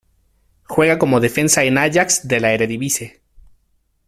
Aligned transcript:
Juega 0.63 0.97
como 0.97 1.19
defensa 1.19 1.63
en 1.63 1.77
Ajax 1.77 2.27
de 2.27 2.39
la 2.39 2.53
Eredivisie. 2.55 3.21